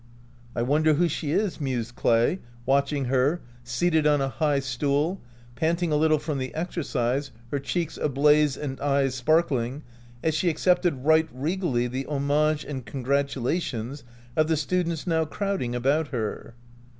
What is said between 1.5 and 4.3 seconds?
mused Clay, watching her, seated on a